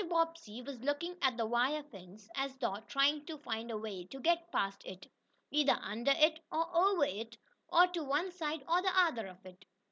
[0.09, 4.19] Bobbsey was looking at the wire fence, as though trying to find a way to
[4.19, 5.05] get past it
[5.51, 9.63] either under it, or over it, or to one side or the other of it.